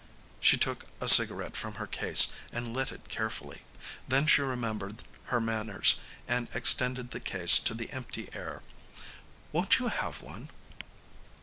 [0.39, 3.61] She took a cigarette from her case and lit it carefully.
[4.07, 8.63] Then she remembered her manners and extended the case to the empty air.
[9.51, 10.49] "Won't you have one?"